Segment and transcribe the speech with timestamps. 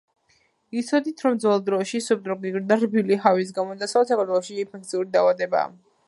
[0.79, 5.63] იცოდით რომ ძველ დროში სუბტროპიკული და რბილი ჰავის გამო დასავლეთ საქართველოში ინფექციური დაავადება,